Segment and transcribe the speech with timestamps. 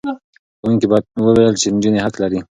[0.59, 0.85] ښوونکي
[1.25, 2.39] وویل چې نجونې حق لري.